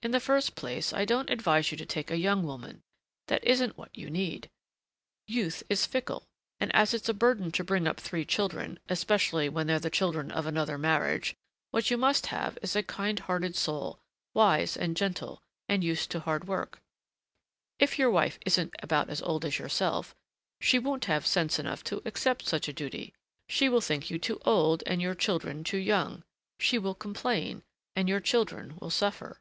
In 0.00 0.12
the 0.12 0.20
first 0.20 0.54
place, 0.54 0.92
I 0.92 1.04
don't 1.04 1.28
advise 1.28 1.72
you 1.72 1.76
to 1.78 1.84
take 1.84 2.08
a 2.08 2.16
young 2.16 2.44
woman. 2.44 2.82
That 3.26 3.42
isn't 3.42 3.76
what 3.76 3.98
you 3.98 4.08
need. 4.08 4.48
Youth 5.26 5.64
is 5.68 5.86
fickle; 5.86 6.22
and 6.60 6.72
as 6.72 6.94
it's 6.94 7.08
a 7.08 7.12
burden 7.12 7.50
to 7.50 7.64
bring 7.64 7.88
up 7.88 7.98
three 7.98 8.24
children, 8.24 8.78
especially 8.88 9.48
when 9.48 9.66
they're 9.66 9.80
the 9.80 9.90
children 9.90 10.30
of 10.30 10.46
another 10.46 10.78
marriage, 10.78 11.34
what 11.72 11.90
you 11.90 11.96
must 11.98 12.26
have 12.26 12.56
is 12.62 12.76
a 12.76 12.84
kind 12.84 13.18
hearted 13.18 13.56
soul, 13.56 13.98
wise 14.34 14.76
and 14.76 14.96
gentle, 14.96 15.42
and 15.68 15.82
used 15.82 16.12
to 16.12 16.20
hard 16.20 16.46
work. 16.46 16.78
If 17.80 17.98
your 17.98 18.08
wife 18.08 18.38
isn't 18.46 18.74
about 18.78 19.10
as 19.10 19.20
old 19.22 19.44
as 19.44 19.58
yourself, 19.58 20.14
she 20.60 20.78
won't 20.78 21.06
have 21.06 21.26
sense 21.26 21.58
enough 21.58 21.82
to 21.84 22.02
accept 22.06 22.46
such 22.46 22.68
a 22.68 22.72
duty. 22.72 23.14
She 23.48 23.68
will 23.68 23.80
think 23.80 24.10
you 24.10 24.20
too 24.20 24.38
old 24.44 24.84
and 24.86 25.02
your 25.02 25.16
children 25.16 25.64
too 25.64 25.76
young. 25.78 26.22
She 26.60 26.78
will 26.78 26.94
complain, 26.94 27.64
and 27.96 28.08
your 28.08 28.20
children 28.20 28.76
will 28.78 28.90
suffer." 28.90 29.40